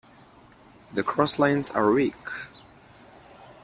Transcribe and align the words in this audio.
The 0.91 1.03
crosslines 1.03 1.75
are 1.75 1.91
weak. 1.91 2.15